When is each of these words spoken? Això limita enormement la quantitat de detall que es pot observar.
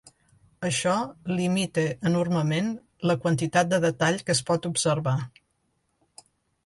Això 0.67 0.93
limita 1.39 1.83
enormement 2.11 2.73
la 3.11 3.17
quantitat 3.27 3.71
de 3.75 3.81
detall 3.87 4.21
que 4.31 4.37
es 4.39 4.45
pot 4.51 4.67
observar. 4.75 5.17